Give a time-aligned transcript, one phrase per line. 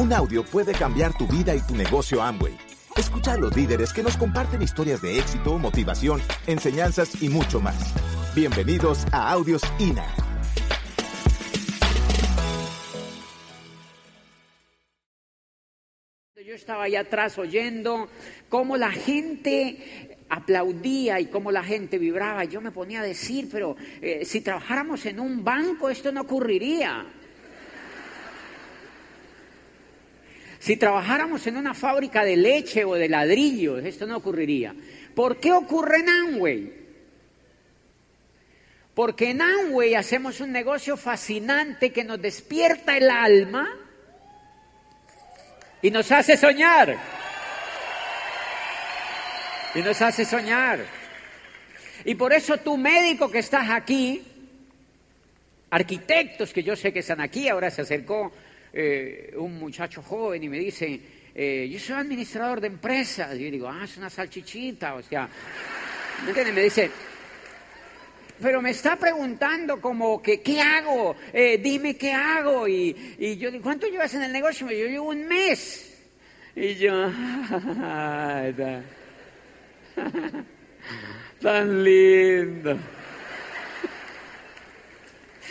[0.00, 2.56] Un audio puede cambiar tu vida y tu negocio Amway.
[2.96, 7.76] Escucha a los líderes que nos comparten historias de éxito, motivación, enseñanzas y mucho más.
[8.34, 10.06] Bienvenidos a Audios INA.
[16.46, 18.08] Yo estaba allá atrás oyendo
[18.48, 22.44] cómo la gente aplaudía y cómo la gente vibraba.
[22.44, 27.19] Yo me ponía a decir, pero eh, si trabajáramos en un banco esto no ocurriría.
[30.60, 34.74] Si trabajáramos en una fábrica de leche o de ladrillos, esto no ocurriría.
[35.14, 36.72] ¿Por qué ocurre en Amway?
[38.94, 43.74] Porque en Amway hacemos un negocio fascinante que nos despierta el alma
[45.80, 46.94] y nos hace soñar.
[49.74, 50.84] Y nos hace soñar.
[52.04, 54.22] Y por eso tú médico que estás aquí,
[55.70, 58.30] arquitectos que yo sé que están aquí, ahora se acercó
[58.72, 61.00] eh, un muchacho joven y me dice,
[61.34, 63.36] eh, yo soy administrador de empresas.
[63.36, 65.28] Y yo digo, ah, es una salchichita, o sea,
[66.22, 66.54] ¿me entiendes?
[66.54, 66.90] Me dice,
[68.40, 71.16] pero me está preguntando como que, ¿qué hago?
[71.32, 72.66] Eh, dime qué hago.
[72.66, 74.66] Y, y, yo digo, ¿cuánto llevas en el negocio?
[74.70, 75.86] Yo llevo un mes.
[76.56, 76.92] Y yo,
[81.40, 82.78] tan lindo.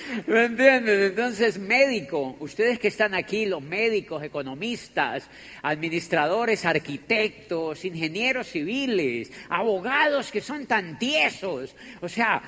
[0.28, 1.02] ¿Me entienden?
[1.04, 5.30] Entonces, médico, ustedes que están aquí, los médicos, economistas,
[5.62, 12.42] administradores, arquitectos, ingenieros civiles, abogados que son tan tiesos, o sea,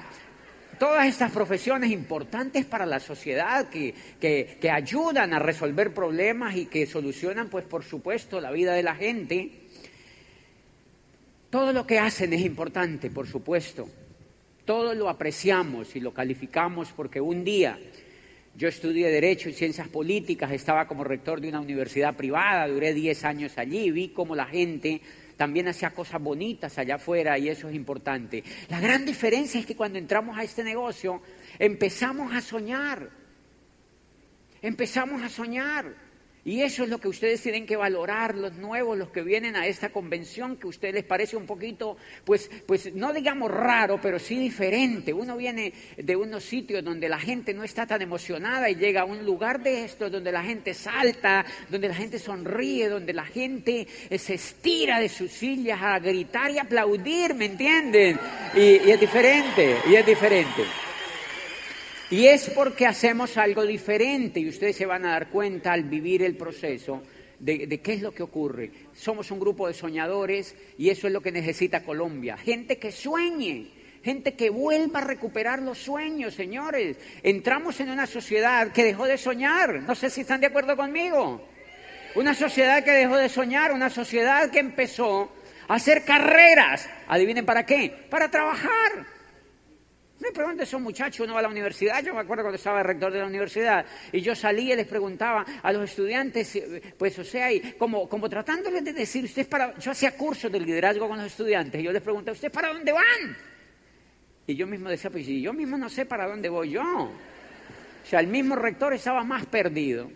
[0.79, 6.65] todas estas profesiones importantes para la sociedad que, que, que ayudan a resolver problemas y
[6.65, 9.51] que solucionan, pues, por supuesto, la vida de la gente.
[11.49, 13.89] Todo lo que hacen es importante, por supuesto.
[14.71, 17.77] Todo lo apreciamos y lo calificamos porque un día
[18.55, 23.25] yo estudié Derecho y Ciencias Políticas, estaba como rector de una universidad privada, duré 10
[23.25, 25.01] años allí, vi cómo la gente
[25.35, 28.45] también hacía cosas bonitas allá afuera y eso es importante.
[28.69, 31.21] La gran diferencia es que cuando entramos a este negocio
[31.59, 33.09] empezamos a soñar,
[34.61, 36.10] empezamos a soñar.
[36.43, 39.67] Y eso es lo que ustedes tienen que valorar, los nuevos, los que vienen a
[39.67, 44.17] esta convención, que a ustedes les parece un poquito, pues, pues no digamos raro, pero
[44.17, 45.13] sí diferente.
[45.13, 49.05] Uno viene de unos sitios donde la gente no está tan emocionada y llega a
[49.05, 53.87] un lugar de esto donde la gente salta, donde la gente sonríe, donde la gente
[54.09, 58.19] eh, se estira de sus sillas a gritar y aplaudir, ¿me entienden?
[58.55, 60.63] y, y es diferente, y es diferente.
[62.11, 66.21] Y es porque hacemos algo diferente y ustedes se van a dar cuenta al vivir
[66.23, 67.01] el proceso
[67.39, 68.69] de, qué es lo que ocurre.
[68.93, 72.35] Somos un grupo de soñadores y eso es lo que necesita Colombia.
[72.35, 73.67] Gente que sueñe,
[74.03, 76.97] gente que vuelva a recuperar los sueños, señores.
[77.23, 79.81] Entramos en una sociedad que dejó de soñar.
[79.81, 81.47] No sé si están de acuerdo conmigo.
[82.15, 85.31] Una sociedad que dejó de soñar, una sociedad que empezó
[85.69, 86.89] a hacer carreras.
[87.07, 88.05] Adivinen para qué.
[88.09, 89.20] Para trabajar.
[90.21, 93.11] Me pregunto, esos muchachos, uno va a la universidad, yo me acuerdo cuando estaba rector
[93.11, 97.23] de la universidad, y yo salía y les preguntaba a los estudiantes, eh, pues o
[97.23, 101.17] sea, y como, como tratándoles de decir, usted para, yo hacía cursos de liderazgo con
[101.17, 103.35] los estudiantes, y yo les preguntaba, ¿usted para dónde van?
[104.45, 106.83] Y yo mismo decía, pues yo mismo no sé para dónde voy yo.
[106.83, 110.09] O sea, el mismo rector estaba más perdido.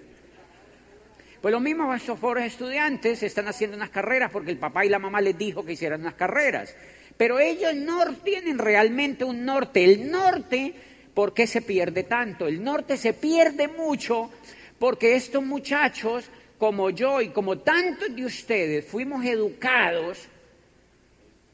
[1.41, 4.99] Pues los mismos esos pobres estudiantes están haciendo unas carreras porque el papá y la
[4.99, 6.75] mamá les dijo que hicieran unas carreras.
[7.17, 9.83] Pero ellos no tienen realmente un norte.
[9.83, 10.73] El norte,
[11.13, 12.47] ¿por qué se pierde tanto?
[12.47, 14.31] El norte se pierde mucho
[14.79, 16.25] porque estos muchachos,
[16.57, 20.27] como yo y como tantos de ustedes, fuimos educados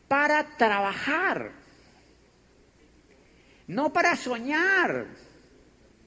[0.08, 1.52] para trabajar,
[3.68, 5.06] no para soñar,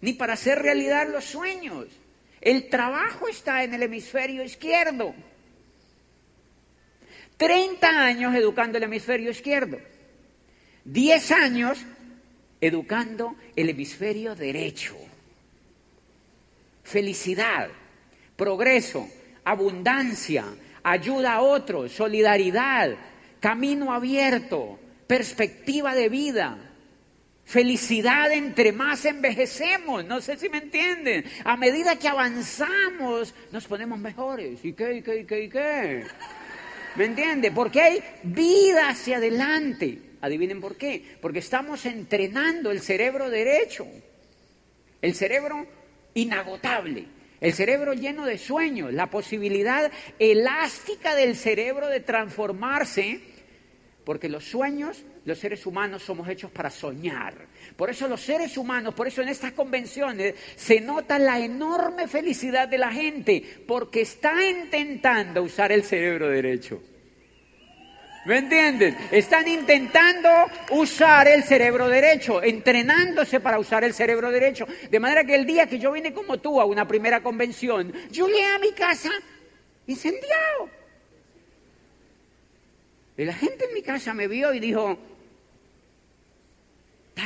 [0.00, 1.86] ni para hacer realidad los sueños.
[2.40, 5.14] El trabajo está en el hemisferio izquierdo.
[7.36, 9.78] 30 años educando el hemisferio izquierdo,
[10.84, 11.84] 10 años
[12.60, 14.96] educando el hemisferio derecho.
[16.82, 17.68] Felicidad,
[18.36, 19.08] progreso,
[19.44, 20.44] abundancia,
[20.82, 22.96] ayuda a otros, solidaridad,
[23.40, 26.74] camino abierto, perspectiva de vida,
[27.44, 31.24] Felicidad entre más envejecemos, no sé si me entienden.
[31.44, 34.64] A medida que avanzamos, nos ponemos mejores.
[34.64, 36.04] ¿Y qué, y qué, y qué, y qué?
[36.96, 37.50] ¿Me entiende?
[37.50, 39.98] Porque hay vida hacia adelante.
[40.20, 41.16] Adivinen por qué.
[41.20, 43.86] Porque estamos entrenando el cerebro derecho.
[45.02, 45.66] El cerebro
[46.14, 47.06] inagotable.
[47.40, 48.92] El cerebro lleno de sueños.
[48.92, 53.20] La posibilidad elástica del cerebro de transformarse
[54.04, 57.46] Porque los sueños, los seres humanos somos hechos para soñar.
[57.76, 62.68] Por eso los seres humanos, por eso en estas convenciones se nota la enorme felicidad
[62.68, 66.80] de la gente, porque está intentando usar el cerebro derecho.
[68.26, 68.96] ¿Me entienden?
[69.10, 70.30] Están intentando
[70.70, 74.66] usar el cerebro derecho, entrenándose para usar el cerebro derecho.
[74.90, 78.28] De manera que el día que yo vine como tú a una primera convención, yo
[78.28, 79.10] llegué a mi casa
[79.86, 80.70] incendiado.
[83.16, 84.98] Y la gente en mi casa me vio y dijo,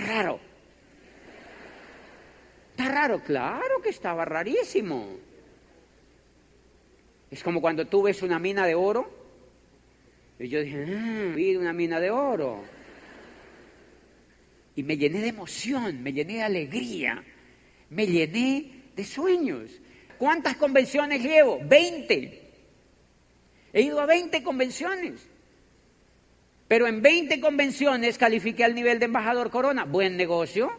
[0.09, 0.41] raro.
[2.71, 5.17] Está raro, claro que estaba rarísimo.
[7.31, 9.11] Es como cuando tú ves una mina de oro
[10.39, 12.65] y yo dije, ah, vi una mina de oro.
[14.77, 17.25] Y me llené de emoción, me llené de alegría,
[17.91, 19.71] me llené de sueños.
[20.19, 21.59] ¿Cuántas convenciones llevo?
[21.65, 22.43] 20.
[23.73, 25.29] He ido a 20 convenciones.
[26.69, 29.85] Pero en 20 convenciones califiqué al nivel de embajador corona.
[29.85, 30.71] Buen negocio.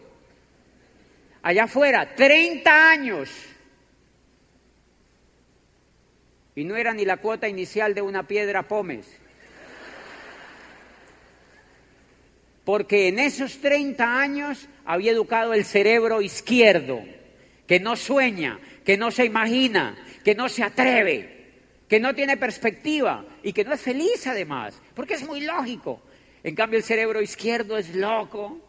[1.42, 3.30] Allá afuera, 30 años.
[6.56, 9.20] Y no era ni la cuota inicial de una piedra pómez.
[12.70, 17.02] porque en esos 30 años había educado el cerebro izquierdo,
[17.66, 21.39] que no sueña, que no se imagina, que no se atreve,
[21.90, 26.02] que no tiene perspectiva y que no es feliz además, porque es muy lógico.
[26.44, 28.60] En cambio el cerebro izquierdo es loco,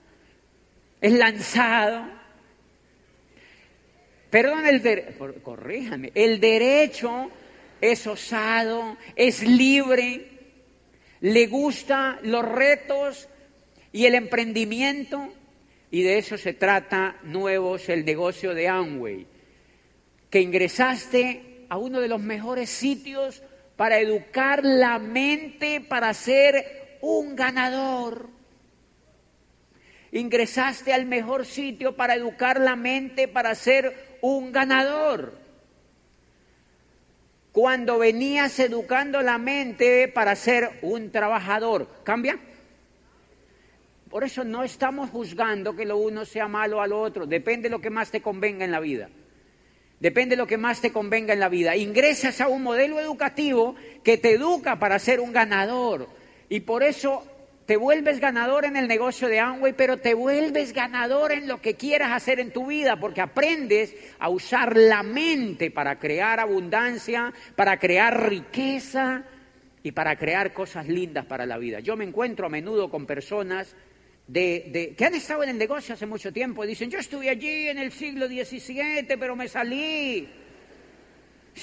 [1.00, 2.04] es lanzado.
[4.30, 7.30] Perdón, el corríjame, el derecho
[7.80, 10.30] es osado, es libre,
[11.20, 13.28] le gusta los retos,
[13.92, 15.32] y el emprendimiento,
[15.90, 19.26] y de eso se trata nuevos el negocio de Amway,
[20.30, 23.42] que ingresaste a uno de los mejores sitios
[23.76, 28.28] para educar la mente para ser un ganador.
[30.12, 35.38] Ingresaste al mejor sitio para educar la mente para ser un ganador.
[37.52, 42.38] Cuando venías educando la mente para ser un trabajador, ¿cambia?
[44.10, 47.70] Por eso no estamos juzgando que lo uno sea malo a lo otro, depende de
[47.70, 49.08] lo que más te convenga en la vida.
[50.00, 51.76] Depende de lo que más te convenga en la vida.
[51.76, 56.08] Ingresas a un modelo educativo que te educa para ser un ganador.
[56.48, 57.22] Y por eso
[57.66, 61.74] te vuelves ganador en el negocio de Amway, pero te vuelves ganador en lo que
[61.74, 67.78] quieras hacer en tu vida, porque aprendes a usar la mente para crear abundancia, para
[67.78, 69.24] crear riqueza
[69.82, 71.80] y para crear cosas lindas para la vida.
[71.80, 73.76] Yo me encuentro a menudo con personas
[74.32, 76.64] de, que han estado en el negocio hace mucho tiempo.
[76.64, 80.28] Dicen, yo estuve allí en el siglo XVII, pero me salí.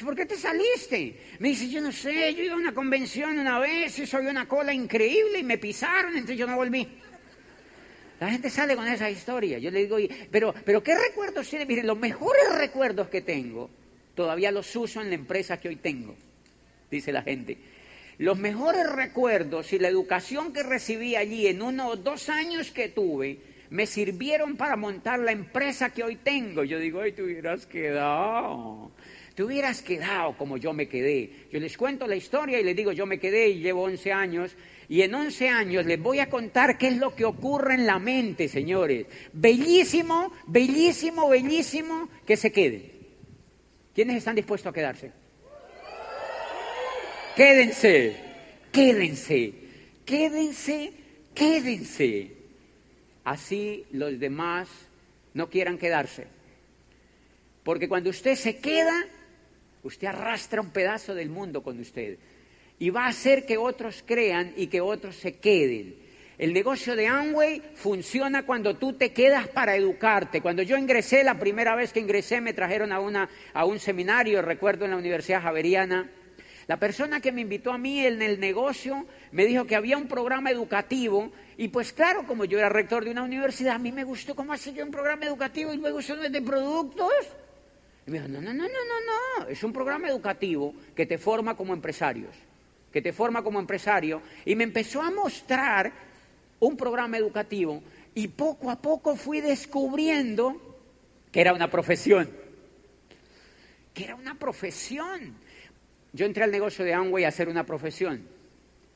[0.04, 1.16] ¿por qué te saliste?
[1.40, 4.48] Me dice, yo no sé, yo iba a una convención una vez y soy una
[4.48, 6.88] cola increíble y me pisaron, entonces yo no volví.
[8.20, 9.60] La gente sale con esa historia.
[9.60, 9.98] Yo le digo,
[10.30, 11.66] pero, pero ¿qué recuerdos tiene?
[11.66, 13.70] Miren, los mejores recuerdos que tengo,
[14.14, 16.16] todavía los uso en la empresa que hoy tengo,
[16.92, 17.58] dice la gente.
[18.18, 22.90] Los mejores recuerdos y la educación que recibí allí en uno o dos años que
[22.90, 26.64] tuve me sirvieron para montar la empresa que hoy tengo.
[26.64, 28.92] Yo digo, ay, te hubieras quedado.
[29.36, 31.30] Te hubieras quedado como yo me quedé.
[31.52, 34.56] Yo les cuento la historia y les digo, yo me quedé y llevo 11 años.
[34.90, 38.00] Y en 11 años les voy a contar qué es lo que ocurre en la
[38.00, 39.06] mente, señores.
[39.32, 42.92] Bellísimo, bellísimo, bellísimo que se queden.
[43.94, 45.27] ¿Quiénes están dispuestos a quedarse?
[47.38, 48.16] Quédense,
[48.72, 49.54] quédense,
[50.04, 50.92] quédense,
[51.36, 52.32] quédense.
[53.24, 54.68] Así los demás
[55.36, 56.26] no quieran quedarse.
[57.64, 59.06] Porque cuando usted se queda,
[59.84, 62.18] usted arrastra un pedazo del mundo con usted.
[62.80, 65.96] Y va a hacer que otros crean y que otros se queden.
[66.40, 70.42] El negocio de Amway funciona cuando tú te quedas para educarte.
[70.42, 74.42] Cuando yo ingresé, la primera vez que ingresé, me trajeron a, una, a un seminario,
[74.42, 76.10] recuerdo, en la Universidad Javeriana
[76.68, 80.08] la persona que me invitó a mí en el negocio me dijo que había un
[80.08, 84.04] programa educativo y pues claro, como yo era rector de una universidad, a mí me
[84.04, 87.12] gustó cómo hace yo un programa educativo y luego son de productos.
[88.06, 91.18] Y me dijo, no, no, no, no, no, no, es un programa educativo que te
[91.18, 92.36] forma como empresarios,
[92.92, 94.22] que te forma como empresario.
[94.46, 95.92] Y me empezó a mostrar
[96.60, 97.82] un programa educativo
[98.14, 100.78] y poco a poco fui descubriendo
[101.32, 102.30] que era una profesión,
[103.94, 105.36] que era una profesión.
[106.18, 108.28] Yo entré al negocio de Amway a hacer una profesión.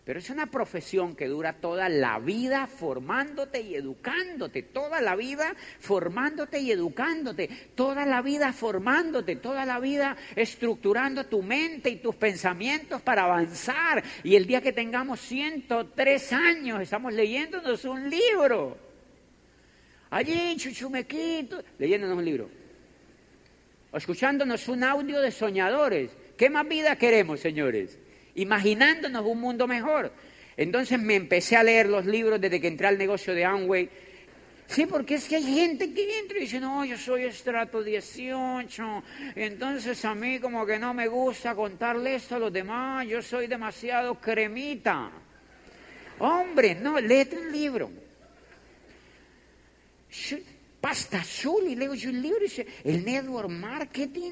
[0.04, 5.56] Pero es una profesión que dura toda la vida formándote y educándote, toda la vida
[5.80, 12.16] formándote y educándote, toda la vida formándote, toda la vida estructurando tu mente y tus
[12.16, 14.04] pensamientos para avanzar.
[14.24, 18.80] Y el día que tengamos 103 años, estamos leyéndonos un libro.
[20.10, 22.50] Allí, chuchumequito, leyéndonos un libro.
[23.92, 26.10] O escuchándonos un audio de soñadores.
[26.42, 28.00] ¿Qué más vida queremos, señores?
[28.34, 30.12] imaginándonos un mundo mejor.
[30.58, 33.88] Entonces me empecé a leer los libros desde que entré al negocio de Amway.
[34.66, 39.04] Sí, porque es que hay gente que entra y dice, no, yo soy estrato 18,
[39.36, 43.46] entonces a mí como que no me gusta contarle esto a los demás, yo soy
[43.46, 45.12] demasiado cremita.
[46.18, 47.92] Hombre, no, léete un libro.
[50.82, 54.32] Pasta azul y leo yo un libro y dice, el network marketing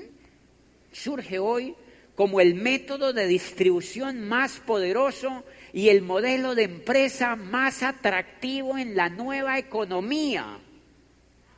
[0.91, 1.75] surge hoy
[2.19, 8.93] como el método de distribución más poderoso y el modelo de empresa más atractivo en
[8.93, 10.59] la nueva economía.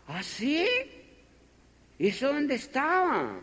[0.06, 0.64] ¿Así?
[0.64, 0.86] ¿Ah,
[1.98, 3.42] ¿Y eso dónde estaba?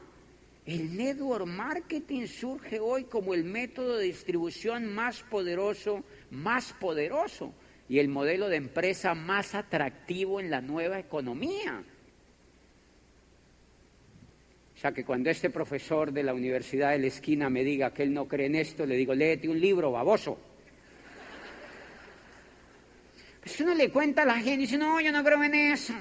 [0.64, 7.52] El network marketing surge hoy como el método de distribución más poderoso, más poderoso
[7.88, 11.82] y el modelo de empresa más atractivo en la nueva economía.
[14.78, 18.04] O sea que cuando este profesor de la Universidad de la Esquina me diga que
[18.04, 20.38] él no cree en esto, le digo, léete un libro, baboso.
[23.40, 25.94] Pues uno le cuenta a la gente dice, no, yo no creo en eso.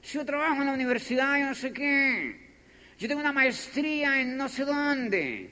[0.00, 2.54] Si yo trabajo en la universidad, yo no sé qué.
[2.98, 5.50] Yo tengo una maestría en no sé dónde.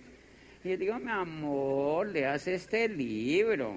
[0.65, 3.77] Y yo digo, mi amor, le hace este libro.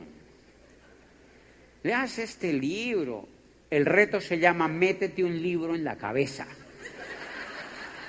[1.84, 3.28] Le hace este libro.
[3.70, 6.48] El reto se llama Métete un libro en la cabeza.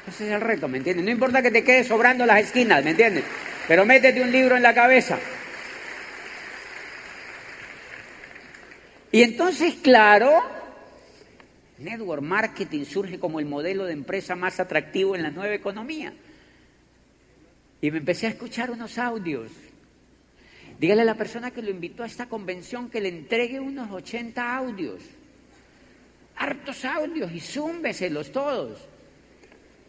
[0.07, 1.05] Ese es el reto, ¿me entiendes?
[1.05, 3.25] No importa que te quedes sobrando las esquinas, ¿me entiendes?
[3.67, 5.19] Pero métete un libro en la cabeza.
[9.11, 10.43] Y entonces, claro,
[11.79, 16.13] Network Marketing surge como el modelo de empresa más atractivo en la nueva economía.
[17.81, 19.51] Y me empecé a escuchar unos audios.
[20.79, 24.57] Dígale a la persona que lo invitó a esta convención que le entregue unos 80
[24.57, 25.03] audios.
[26.37, 28.79] Hartos audios y zúmbeselos todos.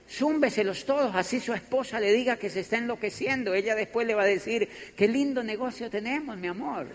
[0.10, 3.54] Zúmbeselos todos, así su esposa le diga que se está enloqueciendo.
[3.54, 6.88] Ella después le va a decir, qué lindo negocio tenemos, mi amor.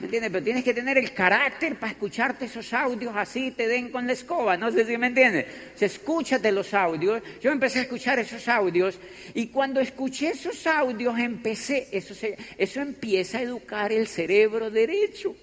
[0.00, 0.32] ¿Me entiendes?
[0.32, 4.14] Pero tienes que tener el carácter para escucharte esos audios así te den con la
[4.14, 4.56] escoba.
[4.56, 5.46] No sé si me entiendes.
[5.76, 7.22] Se escúchate los audios.
[7.40, 8.98] Yo empecé a escuchar esos audios
[9.32, 12.14] y cuando escuché esos audios empecé, eso,
[12.58, 15.36] eso empieza a educar el cerebro derecho.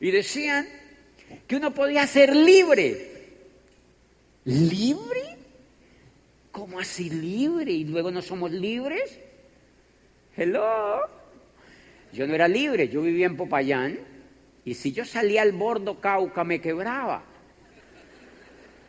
[0.00, 0.68] Y decían
[1.46, 3.09] que uno podía ser libre
[4.50, 5.36] ¿Libre?
[6.50, 7.70] ¿Cómo así libre?
[7.70, 9.20] ¿Y luego no somos libres?
[10.36, 10.98] Hello.
[12.12, 14.00] Yo no era libre, yo vivía en Popayán
[14.64, 17.22] y si yo salía al bordo Cauca me quebraba.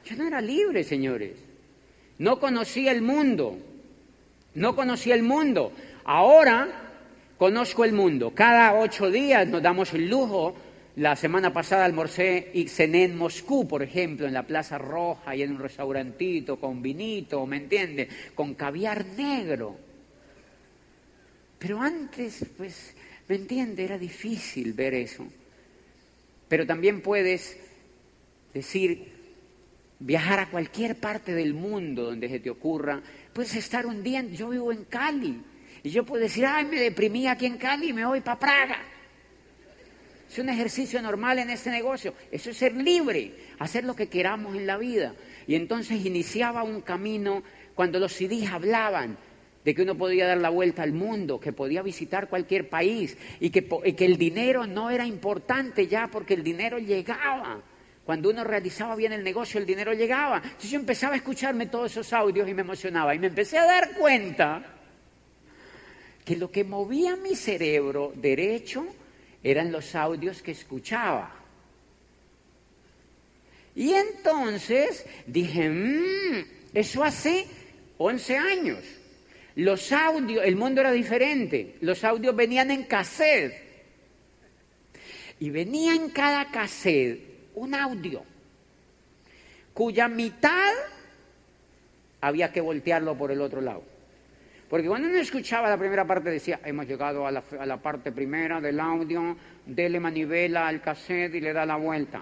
[0.04, 1.34] Yo no era libre, señores.
[2.18, 3.60] No conocía el mundo.
[4.56, 5.74] No conocía el mundo.
[6.06, 6.70] Ahora
[7.38, 8.32] conozco el mundo.
[8.34, 10.56] Cada ocho días nos damos el lujo
[10.96, 15.42] la semana pasada almorcé y cené en Moscú, por ejemplo, en la Plaza Roja y
[15.42, 18.10] en un restaurantito con vinito, ¿me entiende?
[18.36, 19.78] Con caviar negro.
[21.58, 22.96] Pero antes, pues,
[23.28, 23.86] ¿me entiende?
[23.86, 25.26] Era difícil ver eso.
[26.48, 27.58] Pero también puedes
[28.54, 29.14] decir,
[30.00, 33.02] viajar a cualquier parte del mundo donde se te ocurra.
[33.32, 35.42] Puedes estar un día, yo vivo en Cali,
[35.84, 38.78] y yo puedo decir, ay, me deprimí aquí en Cali y me voy para Praga.
[40.32, 42.14] Es un ejercicio normal en este negocio.
[42.32, 45.14] Eso es ser libre, hacer lo que queramos en la vida.
[45.46, 47.44] Y entonces iniciaba un camino
[47.76, 49.18] cuando los CDs hablaban
[49.66, 53.50] de que uno podía dar la vuelta al mundo, que podía visitar cualquier país y
[53.50, 57.62] que, y que el dinero no era importante ya porque el dinero llegaba.
[58.06, 60.38] Cuando uno realizaba bien el negocio, el dinero llegaba.
[60.38, 63.14] Entonces yo empezaba a escucharme todos esos audios y me emocionaba.
[63.14, 64.64] Y me empecé a dar cuenta
[66.24, 68.88] que lo que movía mi cerebro derecho
[69.44, 71.36] eran los audios que escuchaba.
[73.76, 77.48] Y entonces dije, mmm, eso hace
[77.98, 78.80] 11 años.
[79.56, 81.76] Los audios, el mundo era diferente.
[81.82, 83.70] Los audios venían en cassette.
[85.40, 88.24] Y venía en cada cassette un audio
[89.74, 90.74] cuya mitad
[92.20, 93.84] había que voltearlo por el otro lado.
[94.72, 98.80] Porque cuando uno escuchaba la primera parte decía, hemos llegado a la, parte primera del
[98.80, 99.36] audio,
[99.66, 102.22] dele manivela al cassette y le da la vuelta.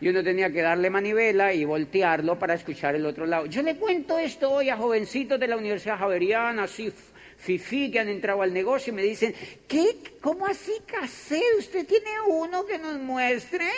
[0.00, 3.46] Y uno tenía que darle manivela y voltearlo para escuchar el otro lado.
[3.46, 6.92] Yo le cuento esto hoy a jovencitos de la Universidad Javeriana, así
[7.38, 9.34] fifí que han entrado al negocio y me dicen,
[9.66, 9.96] ¿qué?
[10.20, 11.58] ¿Cómo así cassette?
[11.58, 13.68] ¿Usted tiene uno que nos muestre?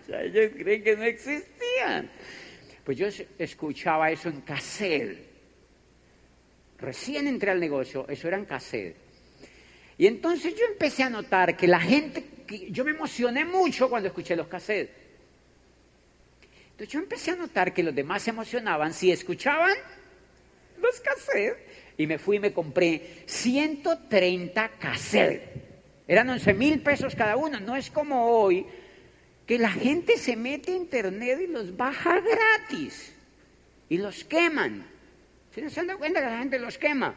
[0.00, 2.08] O sea, ellos creen que no existían.
[2.84, 3.06] Pues yo
[3.38, 5.30] escuchaba eso en cassette.
[6.78, 8.96] Recién entré al negocio, eso era en cassette.
[9.98, 12.24] Y entonces yo empecé a notar que la gente,
[12.70, 14.90] yo me emocioné mucho cuando escuché los cassettes.
[16.72, 19.76] Entonces yo empecé a notar que los demás se emocionaban si escuchaban
[20.80, 21.56] los cassettes.
[21.98, 25.42] Y me fui y me compré 130 cassettes.
[26.08, 27.60] Eran 11 mil pesos cada uno.
[27.60, 28.66] No es como hoy
[29.46, 33.12] que la gente se mete a internet y los baja gratis.
[33.88, 34.86] Y los queman.
[35.54, 37.14] ¿Se han dado cuenta que la gente los quema?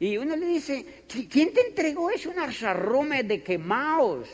[0.00, 2.30] Y uno le dice, ¿quién te entregó eso?
[2.30, 4.28] Un arzarrume de quemaos.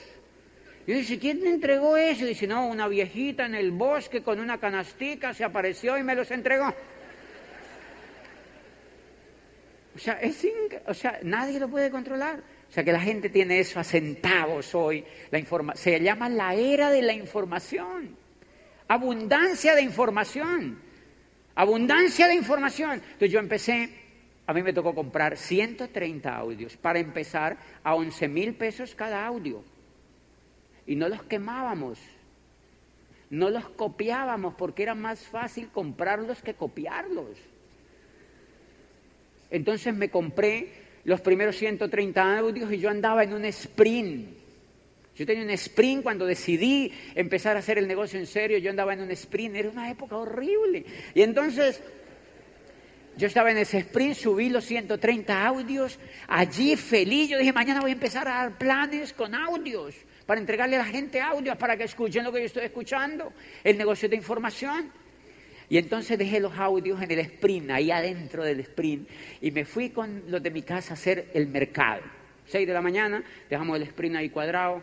[0.87, 2.25] Y dice, ¿quién te entregó eso?
[2.25, 6.15] Y dice, no, una viejita en el bosque con una canastica se apareció y me
[6.15, 6.75] los entregó.
[9.95, 10.47] O sea, es
[10.87, 12.43] o sea, nadie lo puede controlar.
[12.69, 15.05] O sea, que la gente tiene eso a centavos hoy.
[15.31, 15.43] La
[15.75, 18.17] se llama la era de la información.
[18.89, 20.79] Abundancia de información.
[21.55, 23.03] Abundancia de información.
[23.03, 23.91] Entonces yo empecé
[24.49, 29.63] a mí me tocó comprar 130 audios para empezar a 11 mil pesos cada audio.
[30.87, 31.99] Y no los quemábamos,
[33.29, 37.37] no los copiábamos porque era más fácil comprarlos que copiarlos.
[39.51, 40.73] Entonces me compré
[41.05, 44.39] los primeros 130 audios y yo andaba en un sprint.
[45.17, 48.93] Yo tenía un sprint cuando decidí empezar a hacer el negocio en serio, yo andaba
[48.93, 50.85] en un sprint, era una época horrible.
[51.13, 51.83] Y entonces
[53.17, 57.91] yo estaba en ese sprint, subí los 130 audios, allí feliz, yo dije, mañana voy
[57.91, 61.85] a empezar a dar planes con audios, para entregarle a la gente audios, para que
[61.85, 63.33] escuchen lo que yo estoy escuchando,
[63.65, 64.93] el negocio de información.
[65.71, 69.09] Y entonces dejé los audios en el sprint, ahí adentro del sprint,
[69.41, 72.03] y me fui con los de mi casa a hacer el mercado.
[72.47, 74.83] 6 de la mañana, dejamos el sprint ahí cuadrado.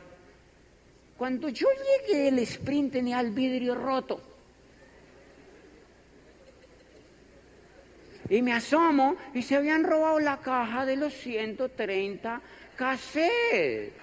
[1.17, 1.67] Cuando yo
[2.07, 4.21] llegué, el sprint tenía el vidrio roto.
[8.29, 12.41] Y me asomo y se habían robado la caja de los 130
[12.75, 13.93] cassettes.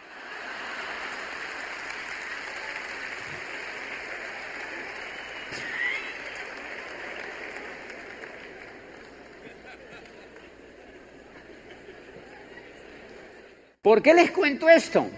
[13.82, 15.10] ¿Por qué les cuento esto?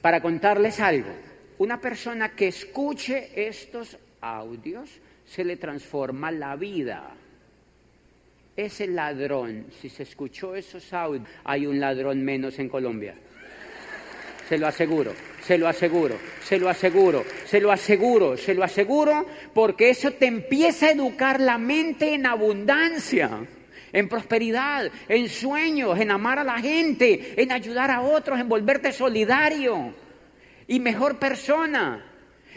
[0.00, 1.10] Para contarles algo.
[1.58, 4.88] Una persona que escuche estos audios
[5.26, 7.16] se le transforma la vida.
[8.56, 13.16] Ese ladrón, si se escuchó esos audios, hay un ladrón menos en Colombia.
[14.48, 15.12] Se lo aseguro,
[15.42, 20.26] se lo aseguro, se lo aseguro, se lo aseguro, se lo aseguro, porque eso te
[20.26, 23.48] empieza a educar la mente en abundancia,
[23.92, 28.92] en prosperidad, en sueños, en amar a la gente, en ayudar a otros, en volverte
[28.92, 29.94] solidario
[30.66, 32.04] y mejor persona.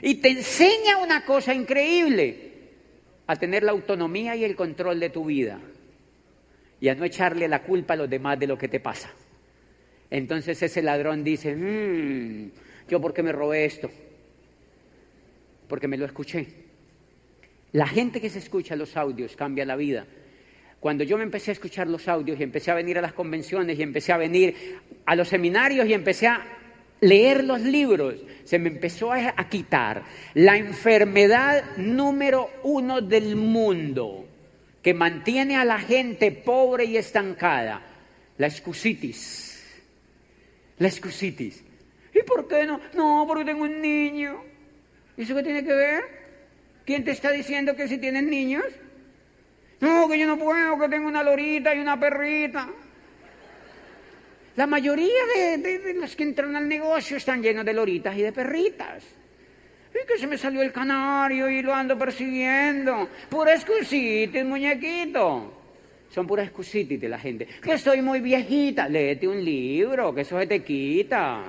[0.02, 2.52] Y te enseña una cosa increíble
[3.28, 5.60] a tener la autonomía y el control de tu vida
[6.80, 9.12] y a no echarle la culpa a los demás de lo que te pasa.
[10.10, 12.50] Entonces ese ladrón dice, mmm,
[12.90, 13.90] yo por qué me robé esto,
[15.70, 16.48] porque me lo escuché.
[17.72, 20.06] La gente que se escucha los audios cambia la vida.
[20.82, 23.78] Cuando yo me empecé a escuchar los audios y empecé a venir a las convenciones
[23.78, 26.44] y empecé a venir a los seminarios y empecé a
[27.02, 28.16] leer los libros,
[28.46, 30.02] se me empezó a, quitar
[30.34, 34.26] la enfermedad número uno del mundo
[34.82, 37.86] que mantiene a la gente pobre y estancada,
[38.40, 39.64] la excusitis.
[40.80, 41.64] La excusitis.
[42.12, 42.82] ¿Y por qué no?
[42.96, 44.42] No, porque tengo un niño.
[45.16, 46.02] ¿Y eso qué tiene que ver?
[46.86, 48.66] ¿Quién te está diciendo que si tienes niños?
[49.82, 52.70] No, que yo no puedo, que tengo una lorita y una perrita.
[54.56, 59.04] La mayoría de, los que entran al negocio están llenos de loritas y de perritas.
[59.92, 63.10] Y que se me salió el canario y lo ando persiguiendo.
[63.30, 65.58] Pura excusitis, muñequito.
[66.12, 67.48] Son puras excusitis de la gente.
[67.62, 68.88] Que estoy muy viejita.
[68.88, 71.42] Léete un libro, que eso se te quita.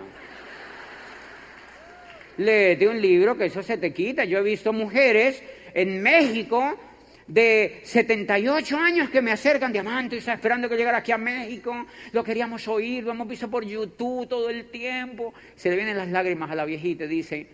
[2.38, 4.24] Léete un libro, que eso se te quita.
[4.24, 5.42] Yo he visto mujeres
[5.74, 6.78] en México
[7.26, 12.24] de 78 años que me acercan, Diamante, está esperando que llegara aquí a México, lo
[12.24, 15.32] queríamos oír, lo hemos visto por YouTube todo el tiempo.
[15.54, 17.46] Se le vienen las lágrimas a la viejita y dice,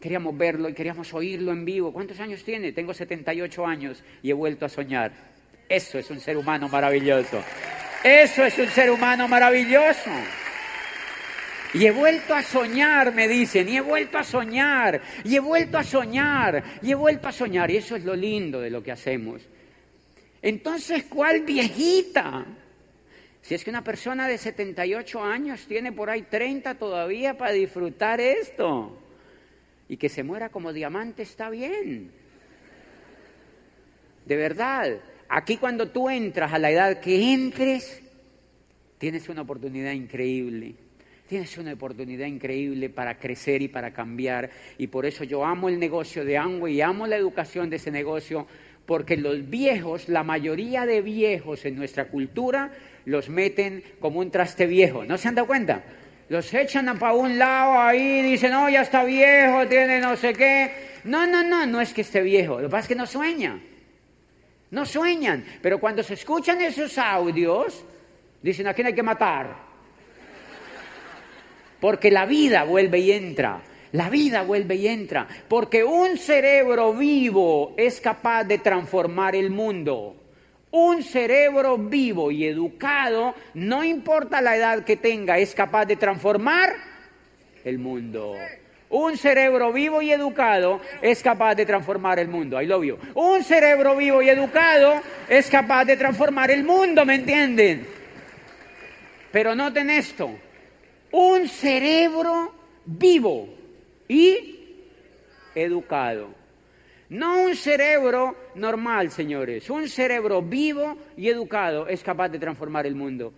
[0.00, 1.92] queríamos verlo y queríamos oírlo en vivo.
[1.92, 2.72] ¿Cuántos años tiene?
[2.72, 5.12] Tengo 78 años y he vuelto a soñar.
[5.68, 7.42] Eso es un ser humano maravilloso.
[8.02, 10.10] Eso es un ser humano maravilloso.
[11.74, 15.78] Y he vuelto a soñar, me dicen, y he vuelto a soñar, y he vuelto
[15.78, 17.70] a soñar, y he vuelto a soñar.
[17.70, 19.42] Y eso es lo lindo de lo que hacemos.
[20.40, 22.46] Entonces, ¿cuál viejita?
[23.42, 28.20] Si es que una persona de 78 años tiene por ahí 30 todavía para disfrutar
[28.20, 28.98] esto
[29.88, 32.10] y que se muera como diamante está bien.
[34.26, 38.02] De verdad, aquí cuando tú entras a la edad que entres,
[38.98, 40.74] tienes una oportunidad increíble.
[41.28, 44.48] Tienes una oportunidad increíble para crecer y para cambiar.
[44.78, 47.90] Y por eso yo amo el negocio de Amway y amo la educación de ese
[47.90, 48.46] negocio,
[48.86, 52.72] porque los viejos, la mayoría de viejos en nuestra cultura,
[53.04, 55.04] los meten como un traste viejo.
[55.04, 55.84] ¿No se han dado cuenta?
[56.30, 60.70] Los echan para un lado ahí, dicen, no, ya está viejo, tiene no sé qué.
[61.04, 63.60] No, no, no, no es que esté viejo, lo que pasa es que no sueña.
[64.70, 67.84] No sueñan, pero cuando se escuchan esos audios,
[68.40, 69.67] dicen, ¿a quién hay que matar?
[71.80, 73.60] Porque la vida vuelve y entra.
[73.92, 75.26] La vida vuelve y entra.
[75.48, 80.16] Porque un cerebro vivo es capaz de transformar el mundo.
[80.70, 86.74] Un cerebro vivo y educado, no importa la edad que tenga, es capaz de transformar
[87.64, 88.34] el mundo.
[88.90, 92.60] Un cerebro vivo y educado es capaz de transformar el mundo.
[92.60, 92.98] I love you.
[93.14, 97.86] Un cerebro vivo y educado es capaz de transformar el mundo, ¿me entienden?
[99.32, 100.30] Pero noten esto
[101.12, 102.52] un cerebro
[102.84, 103.48] vivo
[104.08, 104.58] y
[105.54, 106.28] educado.
[107.08, 109.70] No un cerebro normal, señores.
[109.70, 113.32] Un cerebro vivo y educado es capaz de transformar el mundo.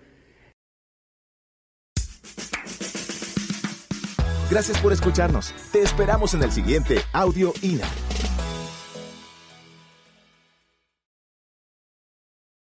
[4.50, 5.54] Gracias por escucharnos.
[5.70, 7.86] Te esperamos en el siguiente Audio INA.